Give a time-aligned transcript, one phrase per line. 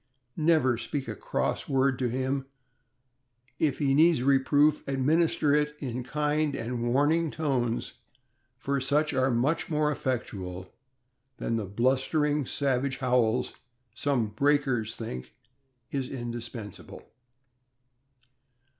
[0.37, 2.47] Never speak a cross word to him;
[3.59, 7.99] if he needs reproof, administer it in kind and warning tones,
[8.57, 10.73] for such are far more effectual
[11.37, 13.53] than the blustering, savage howls
[13.93, 15.35] some "breakers" think
[15.93, 17.07] indispensable.